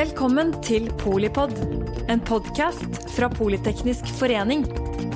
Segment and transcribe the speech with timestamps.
[0.00, 1.50] Velkommen til Polipod,
[2.08, 4.62] en podkast fra Politeknisk forening.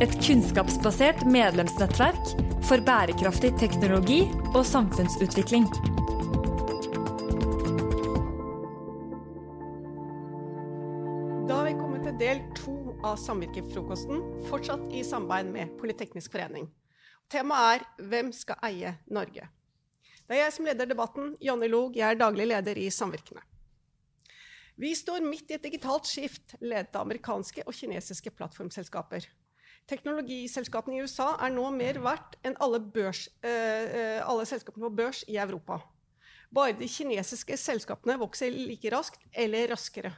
[0.04, 2.32] Et kunnskapsbasert medlemsnettverk
[2.68, 4.18] for bærekraftig teknologi
[4.50, 5.64] og samfunnsutvikling.
[11.48, 14.20] Da har vi kommet til del to av Samvirkefrokosten,
[14.50, 16.68] fortsatt i samarbeid med Politeknisk forening.
[17.32, 19.48] Temaet er 'Hvem skal eie Norge?'
[20.28, 21.36] Det er jeg som leder debatten.
[21.40, 23.53] Jonny Log, jeg er daglig leder i Samvirkene.
[24.74, 29.26] Vi står midt i et digitalt skift ledet av amerikanske og kinesiske plattformselskaper.
[29.86, 35.22] Teknologiselskapene i USA er nå mer verdt enn alle, børs, eh, alle selskapene på børs
[35.28, 35.78] i Europa.
[36.54, 40.14] Bare de kinesiske selskapene vokser like raskt eller raskere.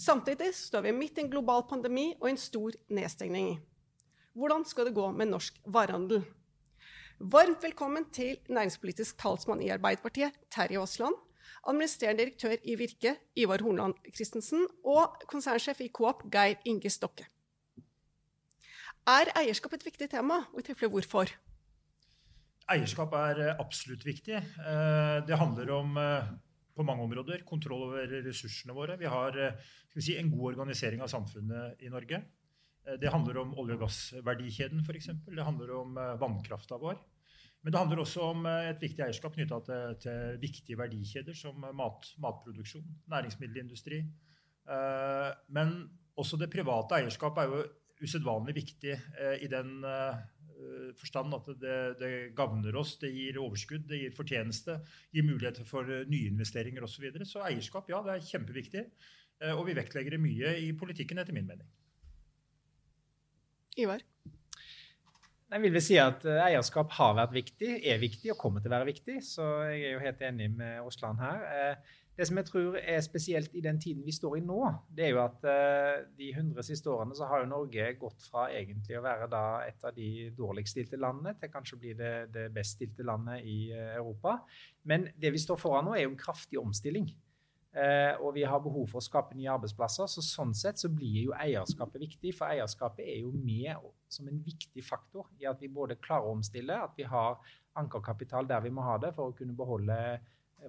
[0.00, 3.60] Samtidig står vi midt i en global pandemi og en stor nedstengning.
[4.34, 6.24] Hvordan skal det gå med norsk varehandel?
[7.20, 11.14] Varmt velkommen til næringspolitisk talsmann i Arbeiderpartiet, Terje Aasland.
[11.66, 14.66] Administrerende direktør i Virke, Ivar Hornland Christensen.
[14.84, 17.26] Og konsernsjef i Coop, Geir Inge Stokke.
[19.08, 21.32] Er eierskap et viktig tema, og i tilfelle hvorfor?
[22.72, 24.38] Eierskap er absolutt viktig.
[25.28, 25.98] Det handler om
[26.74, 28.96] på mange områder kontroll over ressursene våre.
[28.98, 29.36] Vi har
[29.98, 32.22] si, en god organisering av samfunnet i Norge.
[33.00, 35.12] Det handler om olje- og gassverdikjeden f.eks.
[35.28, 36.96] Det handler om vannkrafta vår.
[37.64, 42.10] Men det handler også om et viktig eierskap knytta til, til, viktige verdikjeder som mat,
[42.20, 44.02] matproduksjon, næringsmiddelindustri.
[45.56, 45.72] Men
[46.20, 47.62] også det private eierskapet er jo
[48.04, 48.98] usedvanlig viktig
[49.40, 49.78] i den
[51.00, 54.76] forstand at det, det gagner oss, det gir overskudd, det gir fortjeneste,
[55.14, 56.98] gir muligheter for nyinvesteringer osv.
[56.98, 57.28] Så, videre.
[57.28, 58.84] så eierskap, ja, det er kjempeviktig.
[59.56, 61.72] Og vi vektlegger det mye i politikken, etter min mening.
[63.80, 64.04] Ivar?
[65.54, 68.74] Jeg vil vel si at eierskap har vært viktig, er viktig og kommer til å
[68.74, 69.20] være viktig.
[69.22, 71.76] Så jeg er jo helt enig med Aasland her.
[72.18, 74.58] Det som jeg tror er spesielt i den tiden vi står i nå,
[74.90, 75.46] det er jo at
[76.18, 79.86] de 100 siste årene så har jo Norge gått fra egentlig å være da et
[79.86, 83.70] av de dårligst stilte landene til kanskje å bli det, det best stilte landet i
[83.76, 84.40] Europa.
[84.90, 87.06] Men det vi står foran nå, er jo en kraftig omstilling.
[87.74, 90.06] Eh, og vi har behov for å skape nye arbeidsplasser.
[90.10, 92.34] Så sånn sett så blir jo eierskapet viktig.
[92.38, 93.74] For eierskapet er jo med
[94.12, 97.40] som en viktig faktor i at vi både klarer å omstille, at vi har
[97.74, 99.98] ankerkapital der vi må ha det for å kunne beholde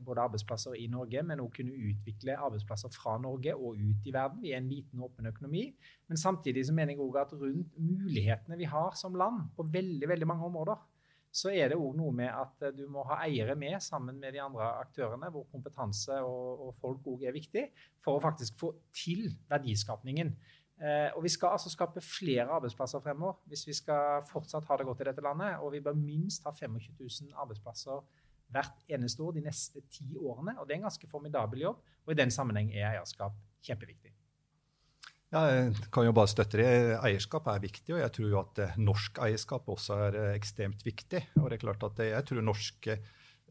[0.04, 4.42] både arbeidsplasser i Norge, men også kunne utvikle arbeidsplasser fra Norge og ut i verden.
[4.44, 5.68] Vi er en liten, åpen økonomi.
[6.10, 10.10] Men samtidig så mener jeg òg at rundt mulighetene vi har som land på veldig,
[10.10, 10.82] veldig mange områder,
[11.36, 14.40] så er det òg noe med at du må ha eiere med sammen med de
[14.44, 17.66] andre aktørene, hvor kompetanse og, og folk òg er viktig,
[18.00, 20.32] for å faktisk få til verdiskapningen.
[20.76, 24.88] Eh, og vi skal altså skape flere arbeidsplasser fremover hvis vi skal fortsatt ha det
[24.88, 25.60] godt i dette landet.
[25.64, 28.04] Og vi bør minst ha 25 000 arbeidsplasser
[28.56, 30.58] hvert eneste år de neste ti årene.
[30.60, 33.36] Og det er en ganske formidabel jobb, og i den sammenheng er eierskap
[33.66, 34.14] kjempeviktig.
[35.36, 36.70] Jeg kan jo bare støtte det.
[37.04, 41.26] Eierskap er viktig, og jeg tror jo at norsk eierskap også er ekstremt viktig.
[41.42, 43.00] Og det er klart at jeg tror norske,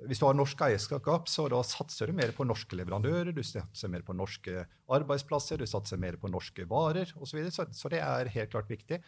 [0.08, 3.88] Hvis du har norsk eierskap, så da satser du mer på norske leverandører, du satser
[3.92, 7.44] mer på norske arbeidsplasser, du satser mer på norske varer osv.
[7.50, 8.98] Så, så det er helt klart viktig.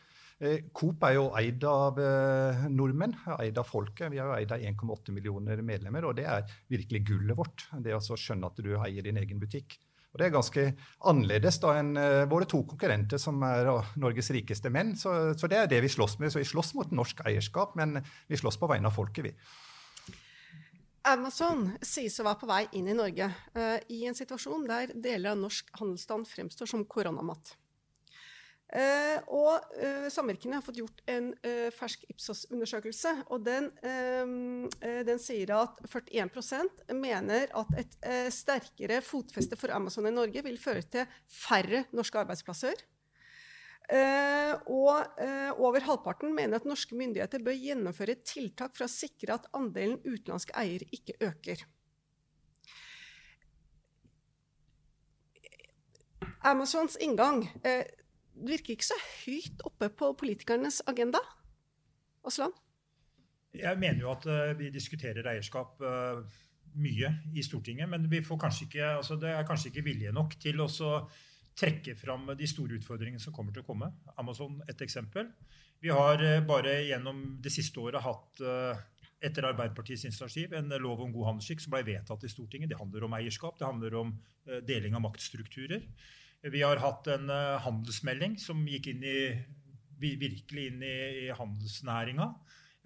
[0.77, 1.99] Coop er jo eid av
[2.69, 4.13] nordmenn, eid av folket.
[4.13, 7.67] Vi er jo eid av 1,8 millioner medlemmer, og det er virkelig gullet vårt.
[7.81, 9.81] Det å skjønne at du eier din egen butikk.
[10.17, 10.63] Og Det er ganske
[11.05, 11.93] annerledes da enn
[12.31, 13.69] våre to konkurrenter, som er
[14.01, 14.95] Norges rikeste menn.
[14.97, 16.33] Så, så, det er det vi slåss med.
[16.33, 19.35] Så vi slåss mot norsk eierskap, men vi slåss på vegne av folket, vi.
[21.07, 25.37] Amazon sies å være på vei inn i Norge uh, i en situasjon der deler
[25.37, 27.53] av norsk handelsstand fremstår som koronamatt.
[28.67, 33.13] Uh, og eh, Samvirkene har fått gjort en eh, fersk Ipsos-undersøkelse.
[33.31, 33.69] og den,
[35.07, 37.95] den, sier at 41% mener at et
[38.35, 42.83] sterkere fotfeste for Amazon i Norge vil føre til færre norske arbeidsplasser.
[44.67, 50.01] og over halvparten mener at norske myndigheter bør gjennomføre tiltak for å sikre at andelen
[50.03, 51.63] utenlandske eiere ikke øker.
[56.43, 58.06] Amazons inngang det
[58.45, 61.21] virker ikke så høyt oppe på politikernes agenda?
[62.27, 62.57] Aasland?
[63.57, 64.27] Jeg mener jo at
[64.59, 65.81] vi diskuterer eierskap
[66.77, 70.69] mye i Stortinget, men ikke, altså det er kanskje ikke vilje nok til å
[71.57, 73.89] trekke fram de store utfordringene som kommer til å komme.
[74.21, 75.31] Amazon et eksempel.
[75.81, 78.45] Vi har bare gjennom det siste året hatt
[79.25, 82.69] etter Arbeiderpartiets initiativ en lov om god handelsskikk som ble vedtatt i Stortinget.
[82.75, 84.13] Det handler om eierskap, det handler om
[84.69, 85.89] deling av maktstrukturer.
[86.45, 89.19] Vi har hatt en uh, handelsmelding som gikk inn i,
[90.03, 92.29] virkelig inn i, i handelsnæringa.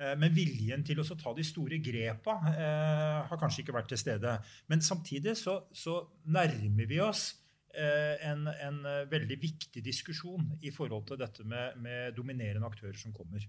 [0.01, 4.01] Uh, men viljen til å ta de store grepa uh, har kanskje ikke vært til
[4.01, 4.37] stede.
[4.71, 6.01] Men samtidig så, så
[6.31, 7.31] nærmer vi oss
[7.71, 13.45] en, en, veldig viktig diskusjon i forhold til dette med, med dominerende aktører som kommer.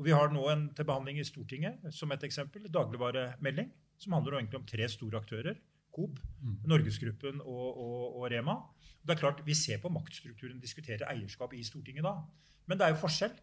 [0.00, 3.68] vi har nå en til behandling i Stortinget som et eksempel, dagligvaremelding,
[4.00, 5.60] som handler om tre store aktører.
[5.98, 6.20] Coop.
[6.70, 8.54] Norgesgruppen og, og, og, Rema.
[9.02, 12.14] Det er klart, Vi ser på maktstrukturen, diskuterer eierskap i Stortinget da.
[12.70, 13.34] Men det er jo forskjell.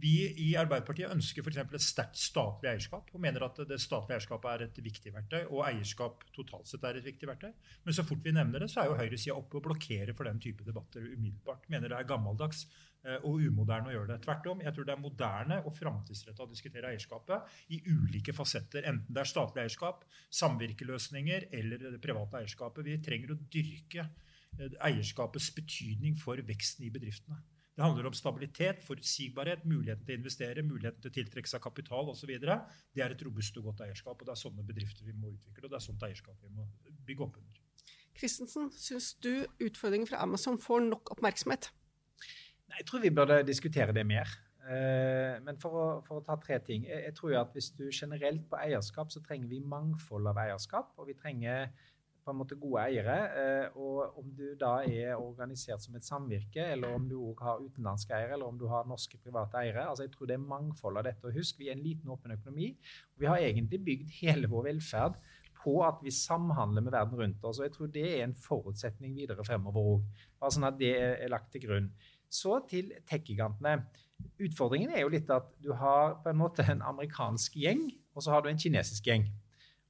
[0.00, 1.58] Vi i Arbeiderpartiet ønsker f.eks.
[1.60, 5.66] et sterkt statlig eierskap og mener at det statlige eierskapet er et viktig verktøy, og
[5.66, 7.50] eierskap totalt sett er et viktig verktøy.
[7.84, 10.40] Men så fort vi nevner det, så er jo høyresida oppe og blokkerer for den
[10.42, 11.68] type debatter umiddelbart.
[11.72, 12.64] Mener det er gammeldags
[13.24, 14.18] og umoderne å gjøre det.
[14.24, 18.84] Tvert om, jeg tror det er moderne og framtidsretta å diskutere eierskapet i ulike fasetter.
[18.90, 20.04] Enten det er statlig eierskap,
[20.40, 22.84] samvirkeløsninger eller det private eierskapet.
[22.84, 27.40] Vi trenger å dyrke eh, eierskapets betydning for veksten i bedriftene.
[27.80, 32.10] Det handler om stabilitet, forutsigbarhet, muligheten til å investere, muligheten til å tiltrekke seg kapital
[32.12, 32.34] osv.
[32.36, 35.64] Det er et robust og godt eierskap, og det er sånne bedrifter vi må utvikle.
[35.64, 36.66] og det er sånt eierskap vi må
[37.08, 37.62] bygge opp under.
[38.20, 41.70] Christensen, syns du utfordringen fra Amazon får nok oppmerksomhet?
[42.78, 44.30] Jeg tror vi burde diskutere det mer.
[44.70, 46.84] Eh, men for å, for å ta tre ting.
[46.88, 50.92] Jeg, jeg tror at Hvis du generelt på eierskap, så trenger vi mangfold av eierskap.
[51.00, 51.70] Og vi trenger
[52.20, 53.16] på en måte gode eiere.
[53.40, 57.64] Eh, og om du da er organisert som et samvirke, eller om du òg har
[57.64, 59.88] utenlandske eiere, eller om du har norske private eiere.
[59.88, 61.26] altså Jeg tror det er mangfold av dette.
[61.26, 62.74] Og husk, vi er en liten, åpen økonomi.
[63.14, 65.18] og Vi har egentlig bygd hele vår velferd
[65.60, 67.58] på at vi samhandler med verden rundt oss.
[67.58, 70.24] og Jeg tror det er en forutsetning videre fremover òg.
[70.40, 71.90] Bare sånn at det er lagt til grunn.
[72.30, 73.80] Så til tech-gigantene.
[74.40, 78.34] Utfordringen er jo litt at du har på en måte en amerikansk gjeng, og så
[78.34, 79.26] har du en kinesisk gjeng.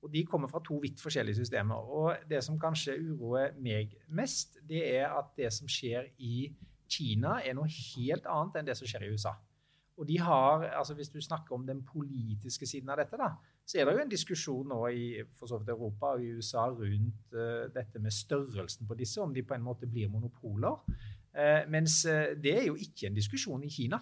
[0.00, 1.76] Og De kommer fra to vidt forskjellige systemer.
[1.76, 6.48] Og Det som kanskje uroer meg mest, det er at det som skjer i
[6.90, 9.37] Kina, er noe helt annet enn det som skjer i USA.
[10.00, 13.34] Og de har, altså Hvis du snakker om den politiske siden av dette, da,
[13.66, 15.04] så er det jo en diskusjon nå i
[15.37, 19.34] for så vidt Europa og i USA rundt uh, dette med størrelsen på disse, om
[19.34, 20.81] de på en måte blir monopoler.
[21.31, 24.00] Uh, mens uh, det er jo ikke en diskusjon i Kina.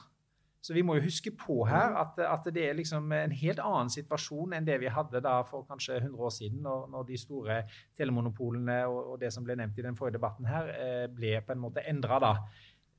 [0.60, 3.90] Så vi må jo huske på her at, at, det er liksom en helt annen
[3.92, 7.58] situasjon enn det vi hadde da for kanskje 100 år siden, når, når de store
[7.96, 11.54] telemonopolene og, og, det som ble nevnt i den forrige debatten her, eh, ble på
[11.54, 12.32] en måte endra da.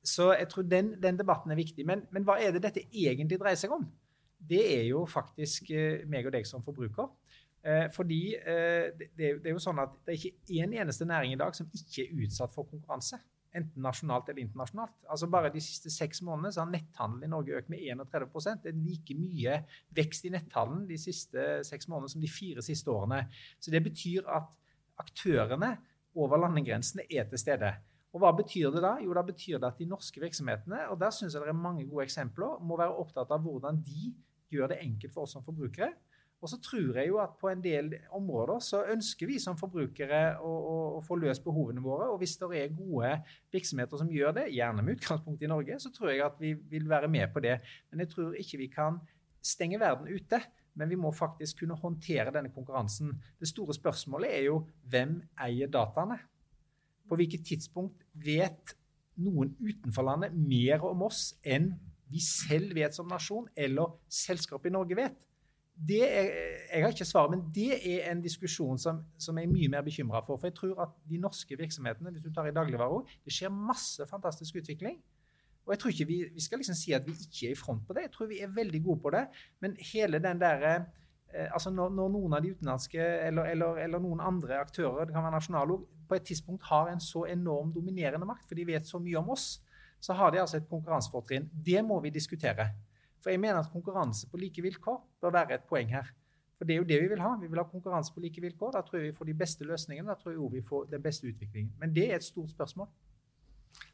[0.02, 1.84] Så jeg tror den, den debatten er viktig.
[1.86, 3.84] Men, men, hva er det dette egentlig dreier seg om?
[4.50, 7.12] Det er jo faktisk eh, meg og deg som forbruker.
[7.60, 11.42] Eh, fordi det, er jo sånn at det er ikke én en eneste næring i
[11.42, 13.20] dag som ikke er utsatt for konkurranse
[13.56, 14.94] enten nasjonalt eller internasjonalt.
[15.10, 18.72] Altså Bare de siste seks månedene så har netthandelen i Norge økt med 31 Det
[18.72, 19.60] er like mye
[19.96, 23.24] vekst i netthandelen de siste seks månedene som de fire siste årene.
[23.58, 24.50] Så det betyr at
[25.00, 25.76] aktørene
[26.14, 27.72] over landegrensene er til stede.
[28.10, 28.96] Og Hva betyr det da?
[29.02, 31.86] Jo, da betyr det at de norske virksomhetene, og der syns jeg det er mange
[31.86, 34.10] gode eksempler, må være opptatt av hvordan de
[34.50, 35.92] gjør det enkelt for oss som forbrukere
[36.40, 40.20] og så tror jeg jo at på en del områder så ønsker vi som forbrukere
[40.40, 42.08] å, å, å, få løst behovene våre.
[42.08, 43.10] Og hvis det er gode
[43.52, 46.88] virksomheter som gjør det, gjerne med utgangspunkt i Norge, så tror jeg at vi vil
[46.88, 47.58] være med på det.
[47.92, 48.96] Men jeg tror ikke vi kan
[49.44, 50.40] stenge verden ute.
[50.80, 53.12] Men vi må faktisk kunne håndtere denne konkurransen.
[53.36, 56.16] Det store spørsmålet er jo hvem eier dataene?
[57.10, 58.78] På hvilket tidspunkt vet
[59.20, 61.74] noen utenfor landet mer om oss enn
[62.10, 65.26] vi selv vet som nasjon, eller selskapet i Norge vet?
[65.74, 66.26] Det er,
[66.74, 69.84] jeg har ikke svaret, men det er en diskusjon som, som jeg er mye mer
[69.86, 70.36] bekymra for.
[70.36, 74.04] For jeg tror at de norske virksomhetene, hvis du tar i dagligvarer, det skjer masse
[74.10, 74.98] fantastisk utvikling.
[75.66, 77.86] Og jeg tror ikke vi, vi, skal liksom si at vi ikke er i front
[77.86, 78.08] på det.
[78.08, 79.24] Jeg tror vi er veldig gode på det.
[79.60, 84.02] Men hele den derre eh, altså når, når, noen av de utenlandske eller, eller, eller,
[84.02, 85.78] noen andre aktører det kan være nasjonale,
[86.10, 89.30] på et tidspunkt har en så enorm dominerende makt, for de vet så mye om
[89.36, 89.60] oss,
[90.02, 91.46] så har de altså et konkurransefortrinn.
[91.52, 92.66] Det må vi diskutere.
[93.20, 96.08] For jeg mener at konkurranse på like vilkår bør være et poeng her.
[96.60, 97.34] For det er jo det vi vil ha.
[97.40, 98.74] Vi vil ha konkurranse på like vilkår.
[98.76, 100.12] Da tror jeg vi får de beste løsningene.
[100.12, 101.72] Da tror jeg vi får den beste utviklingen.
[101.80, 102.90] Men det er et stort spørsmål.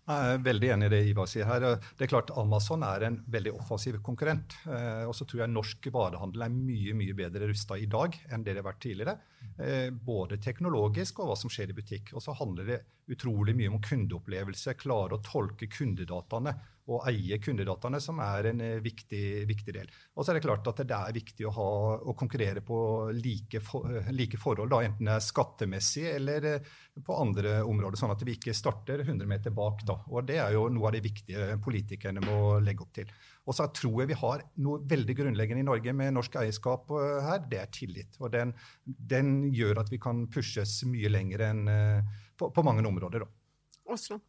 [0.06, 1.64] Jeg er veldig enig i det Ivar sier her.
[1.98, 4.54] Det er klart Amazon er en veldig offensiv konkurrent.
[4.70, 8.46] Eh, og så tror jeg norsk varehandel er mye mye bedre rusta i dag enn
[8.46, 9.16] det det har vært tidligere.
[9.58, 12.14] Eh, både teknologisk og hva som skjer i butikk.
[12.14, 12.80] Og så handler det
[13.14, 16.54] utrolig mye om kundeopplevelse, klare å tolke kundedataene
[16.86, 19.88] og eie kundedataene, som er en eh, viktig, viktig del.
[20.14, 22.78] Og så er det klart at det er viktig å, ha, å konkurrere på
[23.16, 26.68] like, for, like forhold, da, enten det er skattemessig eller eh,
[27.02, 29.82] på andre områder, sånn at vi ikke starter 100 meter bak.
[29.88, 29.98] Da.
[30.12, 33.10] Og Det er jo noe av det viktige politikerne må legge opp til.
[33.46, 37.18] Og så tror jeg vi har noe veldig grunnleggende i Norge med norsk eierskap eh,
[37.26, 37.42] her.
[37.50, 38.20] Det er tillit.
[38.22, 41.66] Og den, den gjør at vi kan pushes mye lenger enn
[42.38, 43.26] på, på mange områder.
[43.26, 43.82] Da.
[43.90, 44.22] Oslo.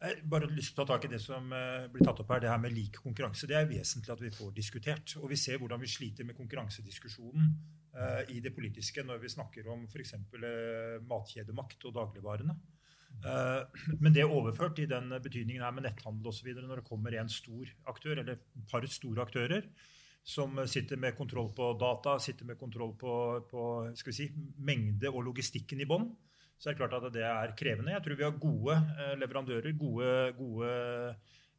[0.00, 2.30] Jeg har bare lyst til å ta tak i det som uh, blir tatt opp
[2.32, 3.44] her, det her med lik konkurranse.
[3.48, 5.12] Det er vesentlig at vi får diskutert.
[5.20, 7.50] Og vi ser hvordan vi sliter med konkurransediskusjonen
[7.98, 10.14] uh, i det politiske når vi snakker om f.eks.
[10.32, 12.56] Uh, eh, matkjedemakt og dagligvarene.
[13.20, 13.68] Uh,
[14.00, 17.28] men det er overført i den betydningen her med netthandel osv., når det kommer en
[17.28, 19.68] stor aktør, eller et par store aktører,
[20.24, 23.12] som sitter med kontroll på data, sitter med kontroll på,
[23.52, 23.68] på
[24.00, 24.30] si,
[24.64, 26.08] mengde og logistikken i bånn,
[26.60, 27.94] så er det klart at det er krevende.
[27.94, 30.72] Jeg tror vi har gode eh, leverandører, gode, gode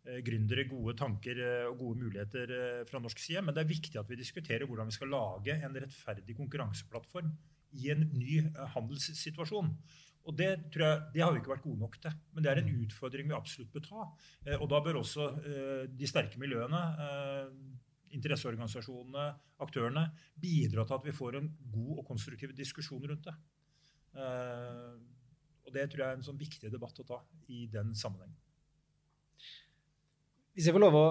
[0.05, 1.41] eh, gründere, gode tanker
[1.71, 3.41] og gode muligheter fra norsk side.
[3.45, 7.33] Men det er viktig at vi diskuterer hvordan vi skal lage en rettferdig konkurranseplattform
[7.81, 8.39] i en ny
[8.75, 9.73] handelssituasjon.
[10.29, 12.17] Og det, tror jeg, det har vi ikke vært gode nok til.
[12.33, 12.81] Men det er en mm.
[12.85, 14.09] utfordring vi absolutt bør ta.
[14.45, 17.79] Eh, og da bør også eh, de sterke miljøene, eh,
[18.17, 19.25] interesseorganisasjonene,
[19.63, 20.05] aktørene,
[20.41, 23.35] bidra til at vi får en god og konstruktiv diskusjon rundt det.
[24.15, 27.19] Og det tror jeg er en sånn viktig debatt å ta
[27.51, 28.37] i den sammenhengen.
[30.51, 31.05] Hvis jeg får lov å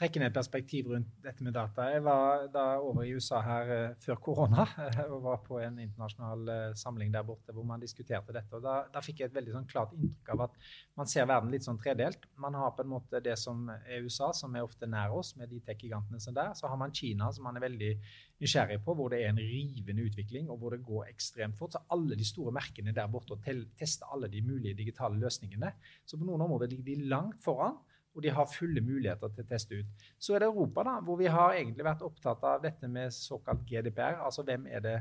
[0.00, 1.90] trekke ned perspektiv rundt dette med data.
[1.92, 5.76] Jeg var da over i USA her uh, før korona uh, og var på en
[5.82, 8.54] internasjonal uh, samling der borte hvor man diskuterte dette.
[8.56, 10.56] og Da, da fikk jeg et veldig sånn, klart inntrykk av at
[10.96, 12.24] man ser verden litt sånn tredelt.
[12.40, 15.52] Man har på en måte det som er USA, som er ofte nær oss, med
[15.52, 16.56] de tech-gigantene som er der.
[16.56, 17.92] Så har man Kina, som man er veldig
[18.40, 21.76] nysgjerrig på, hvor det er en rivende utvikling, og hvor det går ekstremt fort.
[21.76, 25.74] Så alle de store merkene der borte og tester alle de mulige digitale løsningene.
[26.08, 27.76] Så på noen områder ligger de langt foran
[28.14, 30.04] og de har fulle muligheter til å teste ut.
[30.18, 33.62] Så er det Europa, da, hvor vi har egentlig vært opptatt av dette med såkalt
[33.68, 34.18] GDPR.
[34.26, 34.96] Altså hvem er det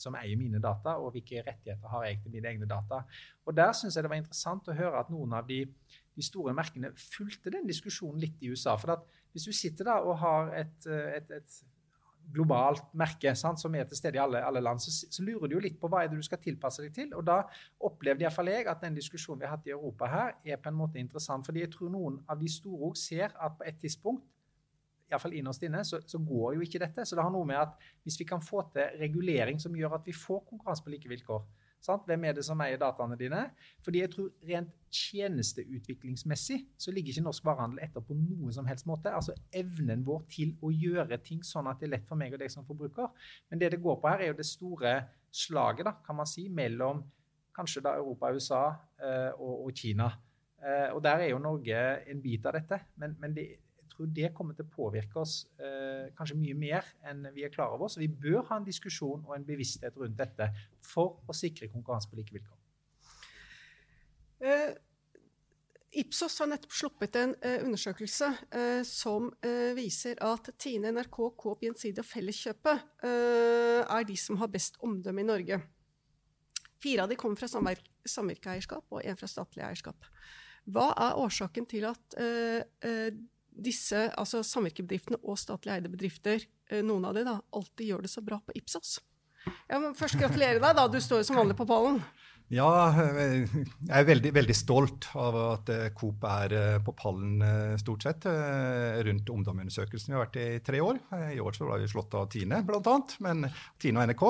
[0.00, 3.04] som eier mine data, og hvilke rettigheter har jeg til mine egne data.
[3.46, 5.60] Og Der syns jeg det var interessant å høre at noen av de,
[6.16, 8.74] de store merkene fulgte den diskusjonen litt i USA.
[8.80, 11.60] For hvis du sitter da og har et, et, et
[12.32, 15.56] globalt merke sant, som er til stede i alle, alle land, så, så, lurer du
[15.56, 17.10] jo litt på hva er det du skal tilpasse deg til.
[17.18, 17.40] Og da
[17.86, 20.78] opplevde iallfall jeg at den diskusjonen vi har hatt i Europa her, er på en
[20.78, 21.46] måte interessant.
[21.46, 24.24] fordi jeg tror noen av de store òg ser at på et tidspunkt
[25.10, 27.04] iallfall innerst inne, så, så, går jo ikke dette.
[27.04, 30.08] Så det har noe med at hvis vi kan få til regulering som gjør at
[30.08, 31.44] vi får konkurranse på like vilkår,
[31.84, 32.06] Sant?
[32.08, 33.42] Hvem er det som eier dataene dine?
[33.84, 38.86] Fordi jeg tror rent tjenesteutviklingsmessig så ligger ikke norsk varehandel etter på noen som helst
[38.88, 39.12] måte.
[39.12, 42.40] Altså evnen vår til å gjøre ting sånn at det er lett for meg og
[42.40, 43.10] deg som forbruker.
[43.50, 44.94] Men det det går på her, er jo det store
[45.34, 47.02] slaget, da, kan man si, mellom
[47.54, 48.62] kanskje da Europa, USA
[48.98, 50.08] eh, og, og, Kina.
[50.62, 52.80] Eh, og der er jo Norge en bit av dette.
[53.02, 53.48] Men, men det,
[53.94, 57.74] tror det kommer til å påvirke oss eh, kanskje mye mer enn vi er klar
[57.74, 57.90] over.
[57.90, 60.50] Så vi bør ha en diskusjon og en bevissthet rundt dette
[60.84, 62.58] for å sikre konkurranse på like vilkår.
[64.44, 64.74] Uh,
[65.94, 69.30] Ipsos har nettopp sluppet en uh, undersøkelse uh, som
[69.78, 75.26] viser at Tine, NRK, Coop, Gjensidige og Felleskjøpet er de som har best omdømme i
[75.28, 75.58] Norge.
[76.82, 80.08] Fire av de kommer fra samvirkeeierskap og én fra statlig eierskap.
[80.64, 82.16] Hva er årsaken til at
[83.54, 88.12] disse, altså samvirkebedriftene og statlig eide bedrifter, eh, noen av de da, alltid gjør det
[88.12, 88.98] så bra på Ipsos.
[89.44, 90.86] Jeg må først gratulere deg, da.
[90.88, 92.00] Du står jo som vanlig på pallen.
[92.52, 93.48] Ja, jeg
[93.88, 97.40] er veldig, veldig stolt av at eh, Coop er eh, på pallen
[97.80, 100.12] stort sett rundt ungdomsundersøkelsen.
[100.12, 101.00] Vi har vært i tre år.
[101.32, 103.48] I år så ble vi slått av Tine, blant annet, Men,
[103.80, 104.24] Tine og NRK.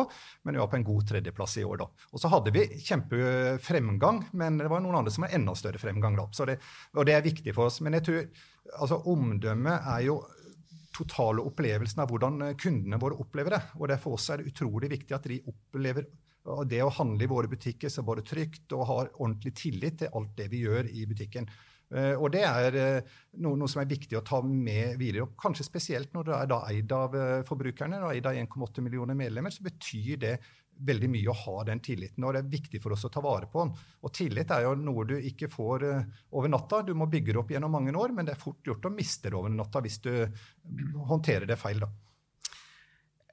[0.47, 1.91] Men vi var på en god tredjeplass i år, da.
[2.15, 6.19] Og så hadde vi kjempefremgang, men det var noen andre som har enda større fremgang,
[6.19, 6.31] da.
[6.51, 6.59] Det,
[6.95, 7.83] og det er viktig for oss.
[7.85, 8.27] Men jeg tror
[8.73, 10.19] altså Omdømme er jo
[10.95, 13.63] totale opplevelsen av hvordan eh, kundene våre opplever det.
[13.81, 16.07] Og det For oss er det utrolig viktig at de opplever
[16.69, 20.35] det å handle i våre butikker så både trygt og har ordentlig tillit til alt
[20.37, 21.49] det vi gjør i butikken.
[21.95, 25.25] Eh, og det er eh, noe, noe, som er viktig å ta med videre.
[25.25, 27.17] og Kanskje spesielt når det er eid av
[27.49, 30.37] forbrukerne, og eid av 1,8 millioner medlemmer, så betyr det
[30.77, 32.25] veldig mye å ha den tilliten.
[32.25, 33.75] Og det er viktig for oss å ta vare på den.
[34.05, 36.83] Og tillit er jo noe du ikke får uh, over natta.
[36.87, 39.31] Du må bygge det opp gjennom mange år, men det er fort gjort å miste
[39.31, 40.13] det over natta hvis du
[41.11, 41.85] håndterer det feil.
[41.85, 41.91] da.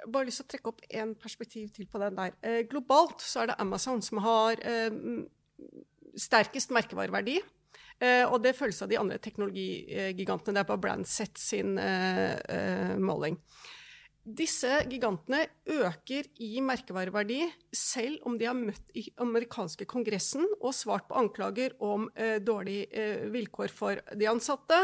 [0.07, 2.37] Bare lyst til å trekke opp én perspektiv til på den der.
[2.41, 5.01] Eh, globalt så er det Amazon som har eh,
[6.17, 7.37] sterkest merkevareverdi.
[8.01, 10.57] Eh, og det følges av de andre teknologigigantene.
[10.57, 13.37] Det er på Brandset sin eh, eh, måling.
[14.21, 17.39] Disse gigantene øker i merkevareverdi
[17.73, 22.85] selv om de har møtt i amerikanske kongressen og svart på anklager om eh, dårlige
[22.93, 24.77] eh, vilkår for de ansatte,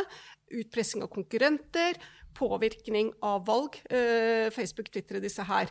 [0.58, 2.02] utpressing av konkurrenter,
[2.38, 3.78] påvirkning av valg.
[3.94, 5.70] Eh, Facebook tvitrer disse her.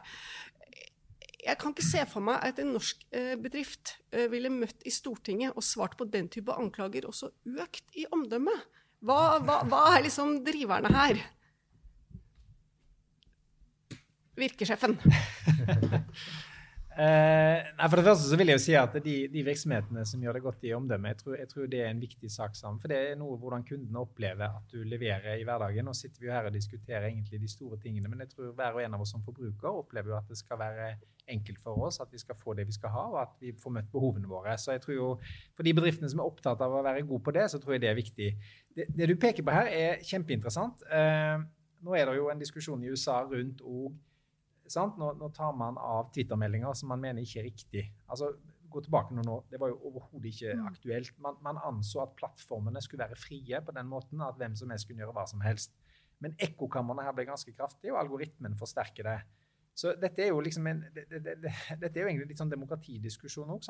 [1.46, 4.94] Jeg kan ikke se for meg at en norsk eh, bedrift eh, ville møtt i
[4.94, 7.35] Stortinget og svart på den type anklager, også
[7.66, 8.54] økt i omdømme.
[9.02, 11.26] Hva, hva, hva er liksom driverne her?
[14.37, 14.99] Virkesjefen.
[16.97, 20.23] Eh, nei, for det første så vil jeg jo si at de, de virksomhetene som
[20.25, 22.81] gjør det godt i omdømmet, jeg tror, jeg tror, det er en viktig sak sammen.
[22.81, 25.85] For det er noe hvordan kundene opplever at du leverer i hverdagen.
[25.85, 28.78] Nå sitter vi jo her og diskuterer egentlig de store tingene, men jeg tror hver
[28.78, 30.88] og en av oss som forbruker opplever jo at det skal være
[31.37, 33.76] enkelt for oss, at vi skal få det vi skal ha, og at vi får
[33.76, 34.57] møtt behovene våre.
[34.57, 35.12] Så jeg tror jo,
[35.52, 37.85] For de bedriftene som er opptatt av å være gode på det, så tror jeg
[37.85, 38.33] det er viktig.
[38.73, 40.88] Det, det du peker på her, er kjempeinteressant.
[40.88, 41.45] Eh,
[41.85, 43.93] nå er det jo en diskusjon i USA rundt og
[44.75, 47.85] nå, nå, tar man av Twitter-meldinger som man mener ikke er riktig.
[48.11, 48.32] Altså,
[48.70, 50.66] gå tilbake nå, Det var jo overhodet ikke mm.
[50.70, 51.18] aktuelt.
[51.23, 54.88] Man, man, anså at plattformene skulle være frie på den måten at hvem som helst
[54.88, 55.76] kunne gjøre hva som helst.
[56.20, 59.18] Men ekkokamrene her ble ganske kraftige, og algoritmen forsterker det.
[59.76, 62.52] Så dette er jo liksom en, det, det, det, dette er jo egentlig litt sånn
[62.52, 63.68] demokratidiskusjon òg.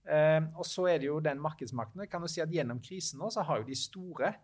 [0.00, 2.04] Uh, og så er det jo den markedsmakten.
[2.04, 4.34] Jeg kan jo si at Gjennom krisen nå så har jo de store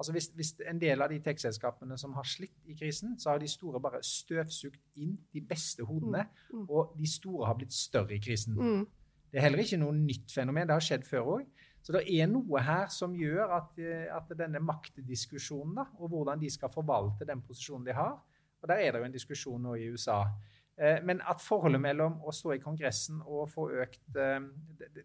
[0.00, 3.40] Altså hvis, hvis, en del av de tech-selskapene som har slitt i krisen, så har
[3.42, 6.62] de store bare støvsugd inn de beste hodene, mm.
[6.62, 6.62] Mm.
[6.72, 8.56] og de store har blitt større i krisen.
[8.56, 8.86] Mm.
[9.30, 10.64] Det er heller ikke noe nytt fenomen.
[10.70, 11.66] Det har skjedd før òg.
[11.84, 16.40] Så det er noe her som gjør at, eh, at denne maktdiskusjonen, da, og hvordan
[16.40, 18.18] de skal forvalte den posisjonen de har
[18.60, 20.18] Og der er det jo en diskusjon nå i USA.
[20.76, 24.40] Eh, men at forholdet mellom å stå i Kongressen og få økt eh,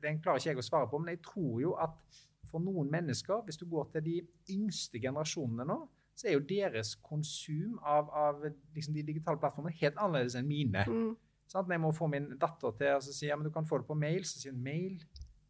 [0.01, 2.19] Den klarer ikke jeg å svare på, men jeg tror jo at
[2.55, 4.15] for noen mennesker, hvis du går til de
[4.55, 5.81] yngste generasjonene nå,
[6.15, 10.85] så er jo deres konsum av, av liksom de digitale plattformene helt annerledes enn mine.
[10.87, 11.09] Mm.
[11.51, 13.89] Sånn, jeg må få min datter til å si ja, men du kan få det
[13.89, 14.23] på mail.
[14.25, 14.95] Så sier hun mail.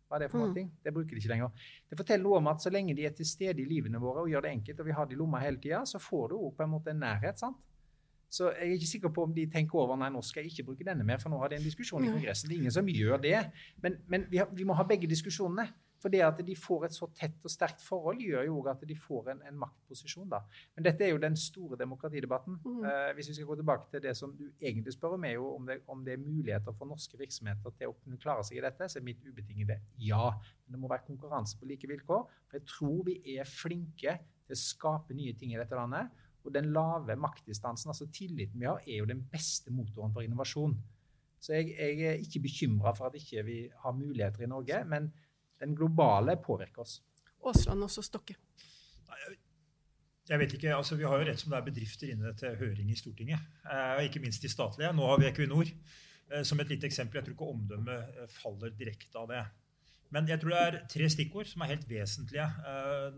[0.09, 0.57] Hva er det for mm.
[0.57, 0.81] noe?
[0.81, 1.69] Det bruker de ikke lenger.
[1.89, 4.33] Det forteller noe om at så lenge de er til stede i livene våre og
[4.33, 6.51] gjør det enkelt, og vi har det i lomma hele tida, så får du òg
[6.57, 7.39] på en måte en nærhet.
[7.41, 7.62] sant?
[8.35, 10.71] Så jeg er ikke sikker på om de tenker over nei, nå skal jeg ikke
[10.71, 12.50] bruke denne mer, for nå har de en diskusjon i Kongressen.
[12.50, 13.38] Det er ingen som gjør det.
[13.83, 15.69] Men, men vi, har, vi, må ha begge diskusjonene.
[16.01, 18.97] For det at de får et så tett og sterkt forhold, gjør jo at de
[18.99, 20.27] får en, en maktposisjon.
[20.29, 20.41] da.
[20.75, 22.59] Men dette er jo den store demokratidebatten.
[22.65, 22.83] Mm.
[22.89, 25.49] Eh, hvis vi skal gå tilbake til det som du egentlig spør om, er jo
[25.55, 28.65] om det, om det, er muligheter for norske virksomheter til å kunne klare seg i
[28.67, 30.29] dette, så er mitt ubetingede ja.
[30.65, 32.27] Men det må være konkurranse på like vilkår.
[32.49, 36.11] For jeg tror vi er flinke til å skape nye ting i dette landet.
[36.45, 40.75] Og den lave maktdistansen, altså tilliten vi har, er jo den beste motoren for innovasjon.
[41.41, 44.83] Så jeg, jeg er ikke bekymra for at ikke vi ikke har muligheter i Norge.
[44.89, 45.09] men
[45.59, 47.00] den globale påvirker oss.
[47.46, 48.35] Aasland også Stokke.
[50.25, 52.89] Jeg vet ikke, altså Vi har jo rett som det er bedrifter inne til høring
[52.89, 53.44] i Stortinget.
[53.70, 54.89] Eh, ikke minst de statlige.
[54.94, 57.20] Nå har vi Equinor eh, som et lite eksempel.
[57.20, 59.44] Jeg tror ikke omdømmet eh, faller direkte av det.
[60.09, 62.46] Men jeg tror det er tre stikkord som er helt vesentlige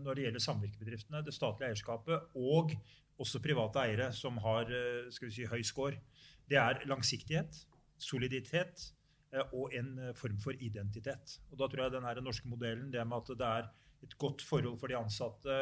[0.00, 2.72] når det gjelder samvirkebedriftene, det statlige eierskapet og
[3.20, 4.72] også private eiere som har
[5.12, 6.00] skal vi si, høy score.
[6.48, 7.60] Det er langsiktighet,
[8.00, 8.97] soliditet Eh,
[9.52, 11.38] og en eh, form for identitet.
[11.50, 13.70] Og Da tror jeg den norske modellen, det med at det er
[14.02, 15.56] et godt forhold for de ansatte,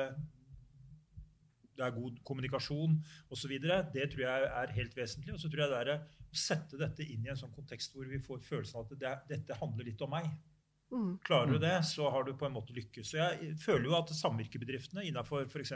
[1.76, 2.96] det er god kommunikasjon
[3.30, 3.52] osv.,
[3.92, 5.34] det tror jeg er helt vesentlig.
[5.34, 8.08] Og så tror jeg det er å sette dette inn i en sånn kontekst hvor
[8.08, 10.30] vi får følelsen av at det, dette handler litt om meg.
[10.92, 11.18] Mm.
[11.26, 13.10] Klarer du det, så har du på en måte lykkes.
[13.10, 15.74] Så jeg føler jo at samvirkebedriftene innenfor f.eks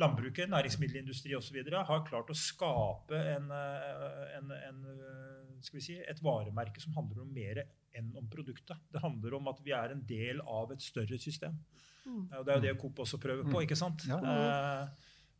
[0.00, 1.60] landbruket, næringsmiddelindustri osv.
[1.70, 7.32] har klart å skape en, eh, en, en, eh, si, et varemerke som handler om
[7.32, 7.62] mer
[7.94, 8.76] enn om produktet.
[8.90, 11.56] Det handler om at vi er en del av et større system.
[12.04, 12.26] Mm.
[12.38, 13.54] Og Det er jo det Coop også prøver på.
[13.54, 13.62] Mm.
[13.62, 14.06] ikke sant?
[14.08, 14.18] Ja.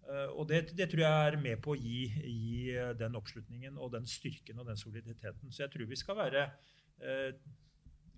[0.04, 3.94] Uh, og det, det, tror jeg er med på å gi, gi, den oppslutningen og
[3.94, 5.50] den styrken og den soliditeten.
[5.50, 6.42] Så jeg tror vi skal være
[7.00, 7.32] uh,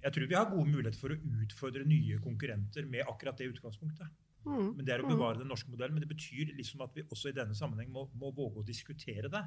[0.02, 4.10] jeg tror vi har gode muligheter for å utfordre nye konkurrenter med akkurat det utgangspunktet.
[4.46, 4.68] Mm.
[4.76, 5.96] Men Det er å bevare den norske modellen.
[5.96, 9.30] Men det betyr liksom at vi også i denne sammenheng må, må våge å diskutere
[9.32, 9.42] det.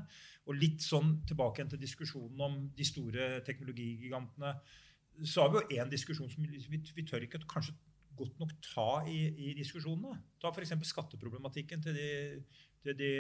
[0.47, 4.55] Og litt sånn tilbake til diskusjonen om de store teknologigigantene.
[5.23, 7.75] Så har vi jo én diskusjon som vi, vi, tør ikke kanskje
[8.19, 10.19] godt nok ta i, i diskusjonene.
[10.41, 10.75] Ta f.eks.
[10.91, 12.09] skatteproblematikken til de,
[12.83, 13.13] til de,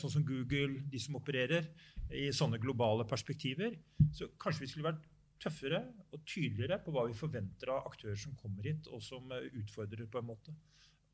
[0.00, 1.68] sånn som Google, de som opererer
[2.16, 3.76] i sånne globale perspektiver.
[4.16, 5.04] Så kanskje vi skulle vært
[5.42, 5.82] tøffere
[6.14, 10.22] og tydeligere på hva vi forventer av aktører som kommer hit, og som utfordrer på
[10.22, 10.54] en måte.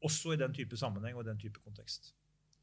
[0.02, 2.12] Også i den type sammenheng og den type kontekst.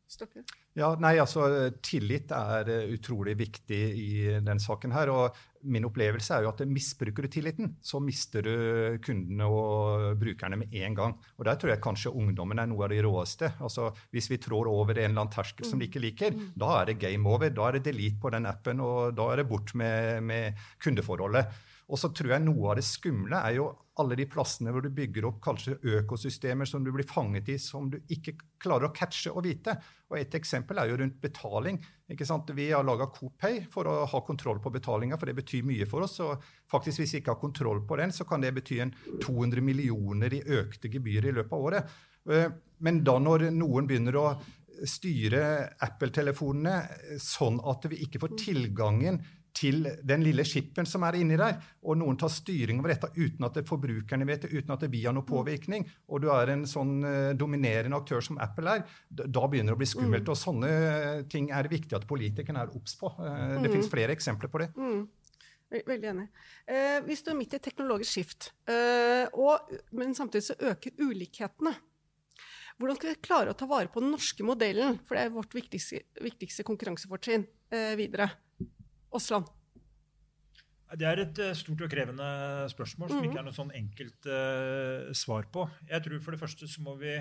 [0.09, 0.41] Stokke?
[0.77, 4.91] Ja, nei, altså Tillit er uh, utrolig viktig i den saken.
[4.95, 10.19] her, og Min opplevelse er jo at misbruker du tilliten, så mister du kundene og
[10.21, 11.15] brukerne med en gang.
[11.37, 13.53] Og Der tror jeg kanskje ungdommen er noe av det råeste.
[13.59, 16.53] Altså, Hvis vi trår over en eller annen terskel som de ikke liker, mm.
[16.55, 17.49] da er det game over.
[17.49, 21.67] Da er det delete på den appen, og da er det bort med, med kundeforholdet.
[21.89, 23.69] Og så tror jeg noe av det skumle er jo
[23.99, 27.89] alle de plassene hvor du bygger opp kanskje økosystemer som du blir fanget i, som
[27.91, 29.73] du ikke klarer å catche og vite.
[30.11, 31.81] Og Et eksempel er jo rundt betaling.
[32.09, 36.01] Vi har laga CoPay for å ha kontroll på betalinga, for det betyr mye for
[36.01, 36.19] oss.
[36.19, 36.41] og
[36.71, 40.33] faktisk Hvis vi ikke har kontroll på den, så kan det bety en 200 millioner
[40.33, 41.99] i økte gebyr i løpet av året.
[42.29, 44.27] Eh, men da når noen begynner å
[44.87, 45.41] styre
[45.83, 49.19] Apple-telefonene sånn at vi ikke får tilgangen
[49.55, 53.47] til den lille skippen som er inni der, og noen tar styring over dette uten
[53.47, 55.29] at forbrukerne vet det, uten at vi har noe mm.
[55.29, 59.79] påvirkning, og du er en sånn uh, dominerende aktør som Apple er, da begynner det
[59.79, 60.27] å bli skummelt.
[60.27, 60.33] Mm.
[60.33, 60.73] Og sånne
[61.31, 63.11] ting er det viktig at politikerne er obs på.
[63.17, 63.71] Uh, det mm.
[63.73, 64.71] finnes flere eksempler på det.
[64.77, 65.07] Mm.
[65.69, 66.25] Veldig enig.
[66.65, 71.75] Eh, vi står midt i et teknologisk skift, eh, og, men samtidig så øker ulikhetene.
[72.79, 75.53] Hvordan skal vi klare å ta vare på den norske modellen, for det er vårt
[75.53, 78.31] viktigste, viktigste konkurransefortrinn eh, videre?
[79.15, 79.49] Aasland?
[80.97, 82.27] Det er et uh, stort og krevende
[82.71, 83.27] spørsmål som mm.
[83.27, 85.67] ikke er noe sånn enkelt uh, svar på.
[85.89, 87.13] Jeg tror For det første så må vi,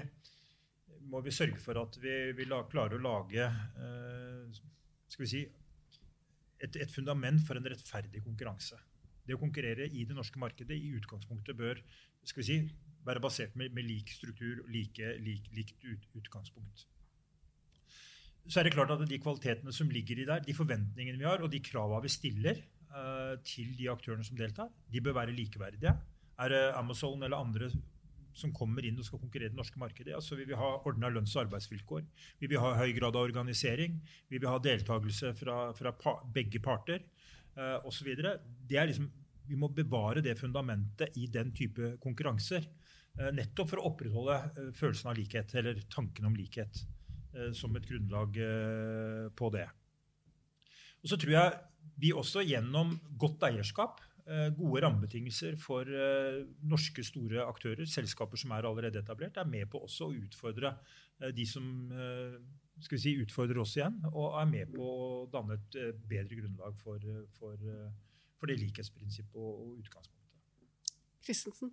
[1.13, 4.61] må vi sørge for at vi, vi la, klarer å lage uh,
[5.09, 5.43] skal vi si,
[6.59, 8.79] et, et, fundament for en rettferdig konkurranse.
[9.29, 11.81] Det å konkurrere i det norske markedet i utgangspunktet bør
[12.25, 12.61] skal vi si,
[13.05, 16.89] være basert med, med lik struktur, like, lik, likt ut, utgangspunkt
[18.49, 21.43] så er det klart at de kvalitetene som ligger i der, de forventningene vi har,
[21.45, 22.63] og de kravene vi stiller
[22.95, 25.93] uh, til de aktørene som deltar, de bør være likeverdige.
[26.39, 27.69] Er det Amazon eller andre
[28.39, 30.69] som kommer inn og skal konkurrere i det norske markedet, ja, så vil vi ha
[30.87, 32.05] ordna lønns- og arbeidsvilkår.
[32.39, 33.97] Vi vil ha høy grad av organisering.
[34.31, 37.03] Vi vil ha deltakelse fra, fra pa, begge parter
[37.59, 38.13] uh, osv.
[38.15, 39.09] Liksom,
[39.49, 42.69] vi må bevare det fundamentet i den type konkurranser.
[43.19, 46.87] Uh, nettopp for å opprettholde følelsen av likhet, eller tanken om likhet.
[47.37, 49.67] Eh, som et grunnlag eh, på det.
[51.03, 51.57] Og så tror jeg
[52.01, 55.89] vi også gjennom godt eierskap, eh, gode rammebetingelser for
[56.65, 60.77] norske store aktører, selskaper som er allerede etablert, er med på også å utfordre
[61.35, 61.65] de som
[62.79, 66.77] skal vi si, utfordrer oss igjen, og er med på å danne et bedre grunnlag
[66.79, 67.03] for,
[67.35, 67.65] for,
[68.39, 70.95] for det likhetsprinsippet og, utgangspunktet.
[71.27, 71.73] Christensen?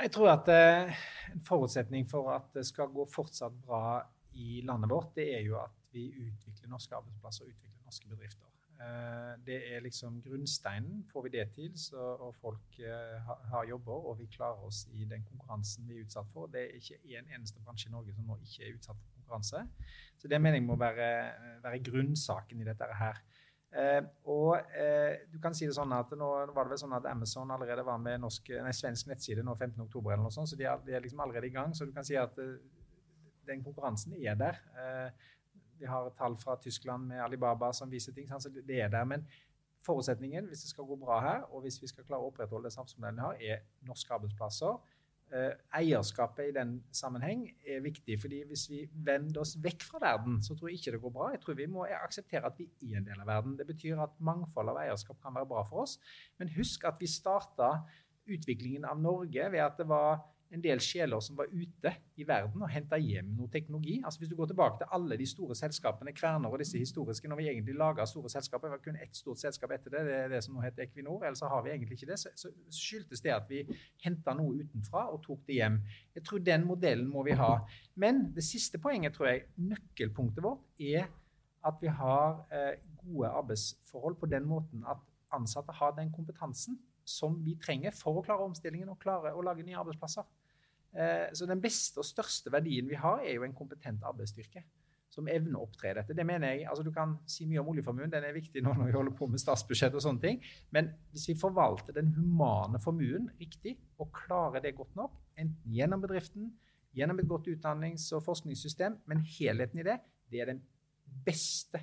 [0.00, 4.00] Jeg tror at en forutsetning for at det skal gå fortsatt bra
[4.34, 8.48] i landet vårt, det er jo at vi utvikler norske arbeidsplasser og utvikler norske bedrifter.
[8.82, 11.02] Eh, det er liksom grunnsteinen.
[11.12, 15.04] Får vi det til, så, og folk eh, har jobber, og vi klarer oss i
[15.04, 18.26] den konkurransen vi er utsatt for Det er ikke en eneste bransje i Norge som
[18.26, 19.66] nå ikke er utsatt for konkurranse.
[20.18, 21.12] Så det mener jeg må være,
[21.62, 23.22] være grunnsaken i dette her.
[23.72, 27.06] Eh, og eh, du kan si det sånn at Nå var det vel sånn at
[27.08, 30.66] Amazon allerede var med norsk, nei, svensk nettside nå 15.10, eller noe sånt, så de
[30.68, 31.72] er, de er, liksom allerede i gang.
[31.72, 32.58] Så du kan si at eh,
[33.46, 34.60] den konkurransen er der.
[34.78, 35.30] Eh,
[35.78, 38.28] vi har tall fra Tyskland med Alibaba som viser ting.
[38.38, 39.04] Så det er der.
[39.04, 39.26] Men
[39.82, 42.76] forutsetningen hvis det skal gå bra her, og hvis vi skal klare å opprettholde det
[42.76, 44.78] samfunnsmodellen vi har, er norske arbeidsplasser.
[45.32, 48.20] Eh, eierskapet i den sammenheng er viktig.
[48.20, 51.30] fordi Hvis vi vender oss vekk fra verden, så tror jeg ikke det går bra.
[51.30, 53.56] Jeg tror vi må akseptere at vi er en del av verden.
[53.56, 55.98] Det betyr at mangfold av eierskap kan være bra for oss.
[56.38, 57.72] Men husk at vi starta
[58.28, 60.20] utviklingen av Norge ved at det var
[60.52, 63.98] en del sjeler som var ute i verden og henta hjem noe teknologi.
[64.04, 67.40] Altså Hvis du går tilbake til alle de store selskapene, Kverner og disse historiske, når
[67.40, 70.28] vi egentlig laga store selskaper, det var kun ett stort selskap etter det, det er
[70.34, 73.32] det som nå heter Equinor, ellers har vi egentlig ikke det, så, så skyldtes det
[73.32, 73.62] at vi
[74.04, 75.80] henta noe utenfra og tok det hjem.
[76.14, 77.54] Jeg tror den modellen må vi ha.
[77.96, 81.08] Men det siste poenget, tror jeg, nøkkelpunktet vårt, er
[81.64, 85.00] at vi har eh, gode arbeidsforhold på den måten at
[85.32, 89.64] ansatte har den kompetansen som vi trenger for å klare omstillingen og klare å lage
[89.66, 90.26] nye arbeidsplasser.
[90.92, 94.64] Eh, så den beste og største verdien vi har, er jo en kompetent arbeidsstyrke
[95.12, 96.16] som evner å opptre dette.
[96.16, 98.88] Det mener jeg, altså Du kan si mye om oljeformuen, den er viktig nå når
[98.88, 100.38] vi holder på med statsbudsjett og sånne ting.
[100.72, 106.00] Men hvis vi forvalter den humane formuen riktig og klarer det godt nok, enten gjennom
[106.04, 106.48] bedriften,
[106.96, 109.98] gjennom et godt utdannings- og forskningssystem, men helheten i det,
[110.32, 110.64] det er den
[111.26, 111.82] beste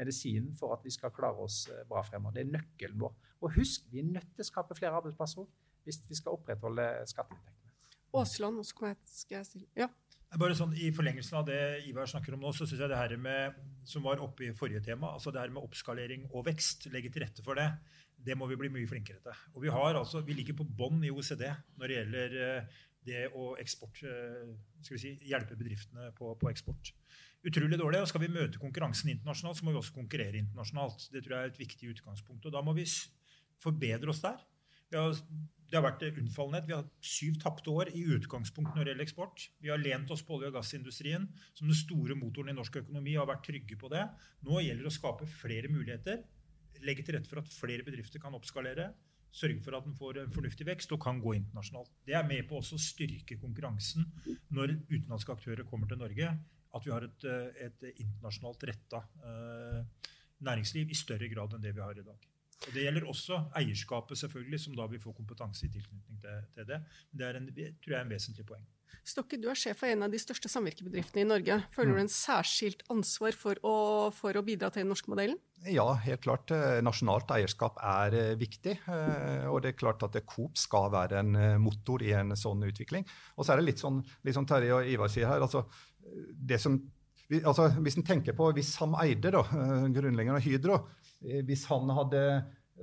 [0.00, 2.38] medisinen for at vi skal klare oss eh, bra fremover.
[2.38, 3.16] Det er nøkkelen vår.
[3.44, 5.48] Og husk, vi er nødt til å skape flere arbeidsplasser
[5.84, 7.59] hvis vi skal opprettholde skatteinntektene.
[8.16, 9.90] Aasland, og så skal jeg stille Ja.
[10.38, 11.58] Bare sånn, I forlengelsen av det
[11.90, 13.56] Ivar snakker om nå, så syns jeg det her med,
[13.88, 17.24] som var oppe i forrige tema, altså det her med oppskalering og vekst, legge til
[17.24, 17.66] rette for det,
[18.14, 19.42] det må vi bli mye flinkere til.
[19.56, 21.48] Og Vi har altså, vi ligger på bånn i OECD
[21.80, 24.52] når det gjelder eh, det å eksport, eh,
[24.84, 26.92] skal vi si, hjelpe bedriftene på, på eksport.
[27.46, 28.02] Utrolig dårlig.
[28.02, 31.08] og Skal vi møte konkurransen internasjonalt, så må vi også konkurrere internasjonalt.
[31.12, 32.46] Det tror jeg er et viktig utgangspunkt.
[32.46, 32.84] og Da må vi
[33.60, 34.42] forbedre oss der.
[34.92, 35.16] Vi har
[35.70, 36.66] det har vært unnfallenhet.
[36.66, 39.44] Vi har hatt syv tapte år i utgangspunkt når det gjelder eksport.
[39.62, 43.14] Vi har lent oss på olje- og gassindustrien som den store motoren i norsk økonomi
[43.14, 44.02] og har vært trygge på det.
[44.46, 46.24] Nå gjelder det å skape flere muligheter.
[46.82, 48.88] Legge til rette for at flere bedrifter kan oppskalere.
[49.30, 51.92] Sørge for at den får en fornuftig vekst og kan gå internasjonalt.
[52.06, 54.08] Det er med på også å styrke konkurransen
[54.50, 56.32] når utenlandske aktører kommer til Norge.
[56.74, 57.28] At vi har et,
[57.62, 60.10] et internasjonalt retta eh,
[60.46, 62.26] næringsliv i større grad enn det vi har i dag.
[62.66, 66.68] Og Det gjelder også eierskapet, selvfølgelig, som da vil få kompetanse i tilknytning til, til
[66.68, 66.82] det.
[67.10, 67.48] Men det er en,
[67.80, 68.66] tror jeg er en vesentlig poeng.
[69.06, 71.56] Stokke, du er sjef for en av de største samvirkebedriftene i Norge.
[71.72, 73.74] Føler du en særskilt ansvar for å,
[74.12, 75.38] for å bidra til den norske modellen?
[75.70, 76.52] Ja, helt klart.
[76.52, 78.76] Eh, nasjonalt eierskap er eh, viktig.
[78.92, 83.08] Eh, og det er klart at Coop skal være en motor i en sånn utvikling.
[83.36, 85.40] Og så er det litt sånn, litt sånn Terje og Ivar sier her.
[85.40, 85.64] altså
[86.50, 86.78] det som
[87.38, 89.44] Altså, hvis en tenker på hvis han eide, da,
[89.94, 90.80] grunnleggeren av Hydro
[91.46, 92.22] Hvis han hadde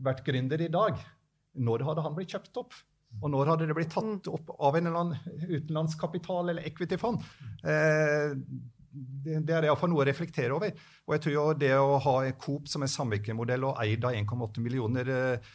[0.04, 1.02] vært gründer i dag,
[1.58, 2.78] når hadde han blitt kjøpt opp?
[3.18, 4.34] Og når hadde det blitt tatt mm.
[4.36, 7.24] opp av en eller annen utenlandskapital eller equity-fond?
[7.64, 8.36] Eh,
[8.92, 10.72] det, det, er iallfall noe å reflektere over.
[11.08, 14.64] Og jeg tror jo det å ha Coop som en samvirkemodell og eid av 1,8
[14.64, 15.52] millioner eh,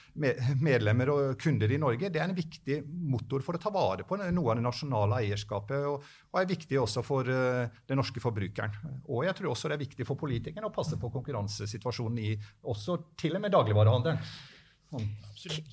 [0.61, 2.79] medlemmer og kunder i Norge, det er en viktig
[3.13, 5.89] motor for å ta vare på noe av det nasjonale eierskapet.
[5.91, 8.73] Og, er viktig også for uh, den norske forbrukeren.
[9.13, 12.33] Og jeg tror også det er viktig for politikerne å passe på konkurransesituasjonen i
[12.73, 14.23] også til og med dagligvarehandelen.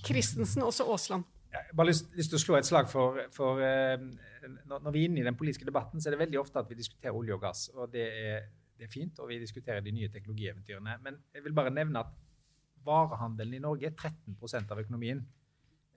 [0.03, 1.27] Kristensen, også Aasland.
[1.49, 3.97] Jeg har bare lyst, lyst, til å slå et slag for, for uh,
[4.69, 6.77] Når vi er inne i den politiske debatten, så er det veldig ofte at vi
[6.77, 7.67] diskuterer olje og gass.
[7.73, 10.99] og det er, det er fint, og vi diskuterer de nye teknologieventyrene.
[11.03, 12.13] Men jeg vil bare nevne at
[12.85, 15.25] varehandelen i Norge er 13% av økonomien.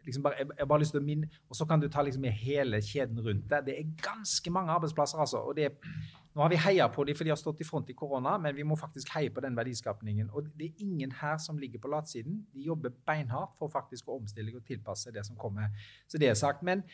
[0.03, 2.25] Liksom bare, jeg, jeg bare lyst til å minne, Og så kan du ta liksom
[2.25, 3.61] hele kjeden rundt det.
[3.69, 5.19] Det er ganske mange arbeidsplasser.
[5.19, 5.93] altså, og det er
[6.33, 8.57] nå har vi heia på dem for de har stått i front i korona, men
[8.57, 10.31] vi må faktisk heie på den verdiskapningen.
[10.33, 12.39] Og det er ingen her som ligger på latsiden.
[12.55, 15.69] De jobber beinhardt for faktisk å omstille og tilpasse det som kommer.
[16.09, 16.65] Så det er sagt.
[16.65, 16.87] Men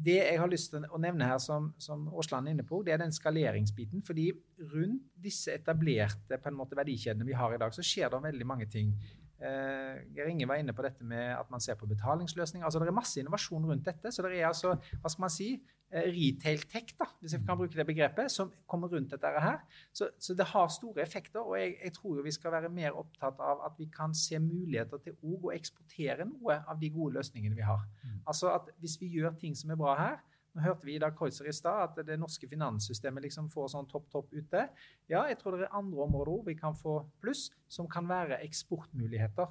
[0.00, 2.94] det jeg har lyst til å nevne her, som, som Aasland er inne på, det
[2.94, 4.00] er den skaleringsbiten.
[4.06, 4.30] fordi
[4.72, 8.46] rundt disse etablerte på en måte, verdikjedene vi har i dag, så skjer det veldig
[8.48, 8.94] mange ting.
[9.40, 12.64] Eh, Geir Inge var inne på dette med at man ser på betalingsløsninger.
[12.64, 14.12] altså Det er masse innovasjon rundt dette.
[14.12, 15.50] Så det er altså, hva skal man si,
[15.92, 19.60] eh, retail-tech, da, hvis jeg kan bruke det begrepet, som kommer rundt dette her.
[19.92, 21.40] Så, så det har store effekter.
[21.40, 24.38] Og jeg, jeg, tror jo vi skal være mer opptatt av at vi kan se
[24.42, 27.86] muligheter til å eksportere noe av de gode løsningene vi har.
[28.02, 28.20] Mm.
[28.26, 31.14] Altså at Hvis vi gjør ting som er bra her, nå hørte vi i dag
[31.14, 34.64] Kreutzer i stad at det norske finanssystemet liksom får sånn topp, topp ute.
[35.10, 38.40] Ja, jeg tror det er andre områder hvor vi kan få pluss, som kan være
[38.46, 39.50] eksportmuligheter.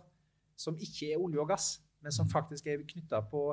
[0.59, 1.69] Som ikke er olje og gass,
[2.03, 3.43] men som faktisk er knytta på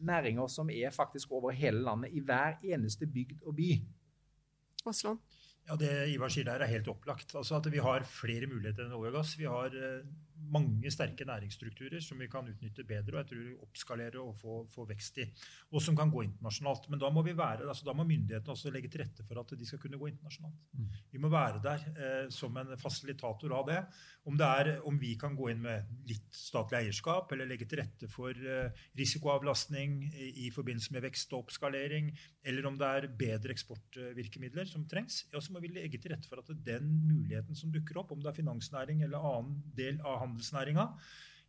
[0.00, 3.70] næringer som er faktisk over hele landet, i hver eneste bygd og by.
[4.86, 5.16] Oslo.
[5.68, 7.34] Ja, Det Ivar sier der, er helt opplagt.
[7.34, 9.38] Altså at Vi har flere muligheter enn olje og gass.
[9.38, 10.04] Vi har eh,
[10.52, 14.86] mange sterke næringsstrukturer som vi kan utnytte bedre og jeg tror oppskalere og få, få,
[14.88, 15.26] vekst i.
[15.72, 16.88] Og som kan gå internasjonalt.
[16.90, 19.54] Men da må, vi være, altså da må myndighetene også legge til rette for at
[19.58, 20.58] de skal kunne gå internasjonalt.
[20.72, 20.90] Mm.
[21.14, 23.80] Vi må være der eh, som en fasilitator av det.
[24.24, 27.82] Om, det er, om vi kan gå inn med litt statlig eierskap eller legge til
[27.82, 32.12] rette for eh, risikoavlastning i, i, forbindelse med vekst og oppskalering,
[32.44, 36.30] eller om det er bedre eksportvirkemidler som trengs, ja, så må vi legge til rette
[36.30, 40.22] for at den muligheten som dukker opp, om det er finansnæring eller annen del av
[40.34, 40.88] handelsnæringa,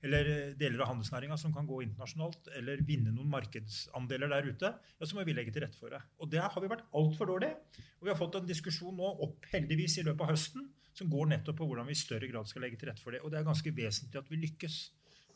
[0.05, 5.07] eller deler av handelsnæringa som kan gå internasjonalt eller vinne noen markedsandeler der ute, ja,
[5.07, 6.01] så må vi legge til rette for det.
[6.21, 7.49] Og det har vi vært altfor dårlig.
[7.99, 11.31] Og vi har fått en diskusjon nå opp heldigvis i løpet av høsten som går
[11.31, 13.23] nettopp på hvordan vi i større grad skal legge til rette for det.
[13.25, 14.77] Og det er ganske vesentlig at vi lykkes.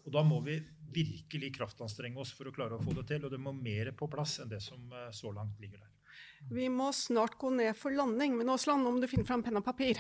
[0.05, 0.55] Og da må vi
[0.93, 3.25] virkelig kraftanstrenge oss for å klare å få det til.
[3.25, 5.91] Og det må mer på plass enn det som eh, så langt ligger der.
[6.53, 8.38] Vi må snart gå ned for landing.
[8.39, 9.99] Men Aasland, om du finner fram penn og papir.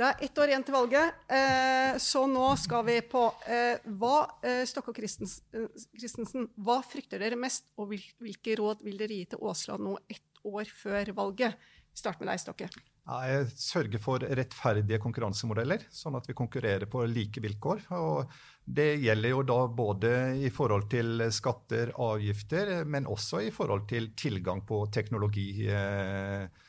[0.00, 4.22] Det er ett år igjen til valget, eh, så nå skal vi på eh, hva,
[4.40, 9.44] eh, Stokke og Christensen, hva frykter dere mest, og hvilke råd vil dere gi til
[9.44, 11.68] Aasland nå ett år før valget?
[11.92, 12.70] Start med deg, Stokke.
[13.10, 17.86] Jeg sørger for rettferdige konkurransemodeller, sånn at vi konkurrerer på like vilkår.
[17.96, 18.30] Og
[18.64, 24.12] det gjelder jo da både i forhold til skatter, avgifter, men også i forhold til
[24.14, 25.48] tilgang på teknologi.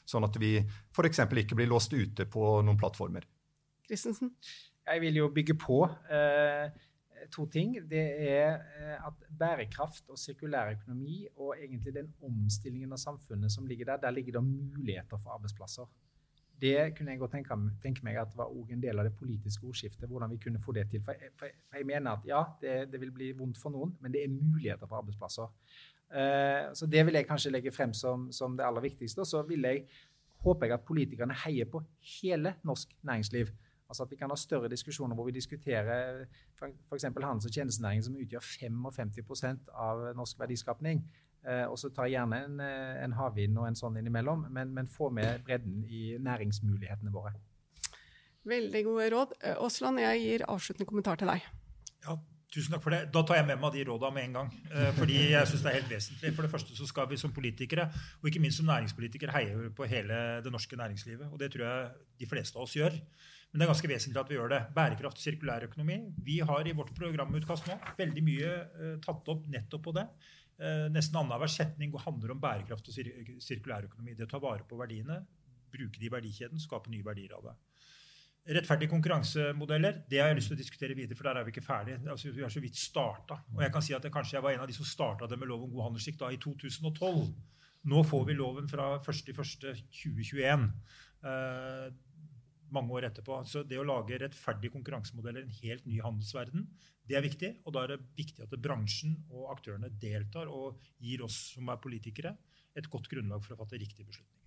[0.08, 1.22] Sånn at vi f.eks.
[1.44, 3.28] ikke blir låst ute på noen plattformer.
[3.86, 4.34] Christensen?
[4.88, 6.72] Jeg vil jo bygge på eh,
[7.34, 7.76] to ting.
[7.90, 13.68] Det er eh, at bærekraft og sirkulær økonomi og egentlig den omstillingen av samfunnet som
[13.70, 15.90] ligger der, der ligger det muligheter for arbeidsplasser.
[16.62, 20.10] Det kunne jeg godt tenke, tenke meg at var en del av det politiske ordskiftet.
[20.10, 21.02] hvordan vi kunne få det til.
[21.02, 24.14] For jeg, for jeg mener at ja, det, det, vil bli vondt for noen, men
[24.14, 25.50] det er muligheter for arbeidsplasser.
[26.12, 29.22] Uh, så det vil jeg kanskje legge frem som, som det aller viktigste.
[29.22, 29.88] Og så vil jeg,
[30.46, 31.82] håper jeg at politikerne heier på
[32.22, 33.50] hele norsk næringsliv.
[33.90, 36.24] Altså at vi kan ha større diskusjoner hvor vi diskuterer
[36.56, 37.04] f.eks.
[37.04, 41.02] handels- og tjenestenæringen, som utgjør 55% av norsk verdiskapning.
[41.42, 44.74] Eh, og så tar jeg gjerne en, eh, en havvind og en sånn innimellom, men,
[44.76, 47.34] men få med bredden i næringsmulighetene våre.
[48.46, 49.34] Veldig gode råd.
[49.56, 51.48] Aasland, eh, jeg gir avsluttende kommentar til deg.
[52.06, 52.20] Ja,
[52.52, 53.06] Tusen takk for det.
[53.16, 54.48] Da tar jeg med meg de rådene med en gang.
[54.98, 56.32] Fordi jeg synes det er helt vesentlig.
[56.36, 57.86] For det første så skal vi som politikere,
[58.20, 61.30] og ikke minst som næringspolitikere, heie på hele det norske næringslivet.
[61.32, 61.86] Og det tror jeg
[62.20, 62.98] de fleste av oss gjør.
[63.54, 64.60] Men det er ganske vesentlig at vi gjør det.
[64.76, 66.02] Bærekraft, sirkulær økonomi.
[66.28, 68.52] Vi har i vårt programutkast nå veldig mye
[69.08, 70.10] tatt opp nettopp på det.
[70.62, 72.94] Eh, nesten annenhver setning handler om bærekraft og
[73.42, 74.14] sirkulærøkonomi.
[74.18, 75.18] Det å ta vare på verdiene,
[75.74, 77.56] bruke de i verdikjeden, skape nye verdier av det.
[78.58, 81.66] Rettferdige konkurransemodeller det har jeg lyst til å diskutere videre, for der er vi ikke
[81.66, 82.02] ferdige.
[82.10, 83.40] Altså, vi har så vidt starta.
[83.56, 85.38] Og jeg kan si at jeg, kanskje jeg var en av de som starta det
[85.40, 87.26] med lov om god handelsskikk i 2012.
[87.92, 90.68] Nå får vi loven fra 1.1.2021.
[92.72, 93.42] Mange år etterpå.
[93.48, 96.68] Så det å lage rettferdige konkurransemodeller i en helt ny handelsverden,
[97.08, 97.52] det er viktig.
[97.66, 101.82] Og da er det viktig at bransjen og aktørene deltar og gir oss som er
[101.84, 102.36] politikere,
[102.78, 104.40] et godt grunnlag for å fatte riktige beslutninger.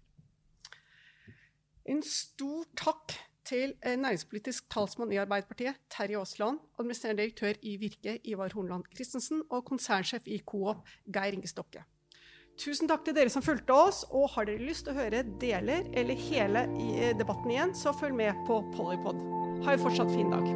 [1.93, 3.13] En stor takk
[3.45, 9.43] til eh, næringspolitisk talsmann i Arbeiderpartiet, Terje Aasland, administrerende direktør i Virke, Ivar Hornland Christensen,
[9.51, 10.81] og konsernsjef i Coop,
[11.13, 11.85] Geir Inge Stokke.
[12.55, 15.89] Tusen takk til dere som fulgte oss, og har dere lyst til å høre deler
[15.91, 19.19] eller hele eh, debatten igjen, så følg med på Polypod.
[19.65, 20.47] Ha en fortsatt fin dag.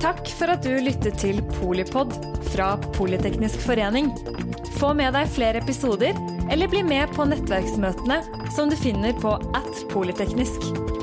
[0.00, 2.14] Takk for at du lyttet til Polipod
[2.54, 4.14] fra Politeknisk forening.
[4.78, 6.16] Få med deg flere episoder,
[6.50, 8.22] eller bli med på nettverksmøtene
[8.54, 10.99] som du finner på at polyteknisk.